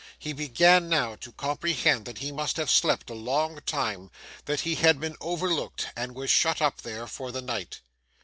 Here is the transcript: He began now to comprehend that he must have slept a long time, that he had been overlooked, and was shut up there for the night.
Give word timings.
He 0.17 0.33
began 0.33 0.89
now 0.89 1.13
to 1.17 1.31
comprehend 1.31 2.05
that 2.05 2.17
he 2.17 2.31
must 2.31 2.57
have 2.57 2.71
slept 2.71 3.11
a 3.11 3.13
long 3.13 3.61
time, 3.67 4.09
that 4.45 4.61
he 4.61 4.73
had 4.73 4.99
been 4.99 5.15
overlooked, 5.21 5.89
and 5.95 6.15
was 6.15 6.31
shut 6.31 6.59
up 6.59 6.81
there 6.81 7.05
for 7.05 7.31
the 7.31 7.43
night. 7.43 7.81